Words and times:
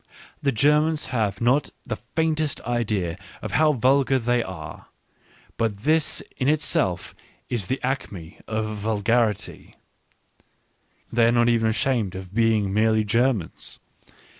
The 0.41 0.51
Germans 0.51 1.05
have 1.13 1.41
not 1.41 1.69
the 1.85 1.97
faintest 2.15 2.59
idea 2.61 3.19
of 3.43 3.51
how 3.51 3.73
vulgar 3.73 4.17
they 4.17 4.41
are— 4.41 4.87
but 5.59 5.81
this 5.81 6.23
in 6.37 6.47
itself 6.49 7.13
is 7.51 7.67
the 7.67 7.79
acme 7.85 8.39
of 8.47 8.77
vulgarity,— 8.77 9.75
they 11.13 11.27
are 11.27 11.31
not 11.31 11.49
even 11.49 11.69
ashamed 11.69 12.15
of 12.15 12.33
being 12.33 12.73
merely 12.73 13.03
Germans. 13.03 13.77